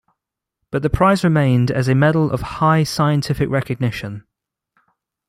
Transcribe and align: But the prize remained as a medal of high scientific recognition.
But 0.71 0.81
the 0.81 0.89
prize 0.89 1.23
remained 1.23 1.69
as 1.69 1.87
a 1.87 1.93
medal 1.93 2.31
of 2.31 2.41
high 2.41 2.81
scientific 2.81 3.47
recognition. 3.51 4.25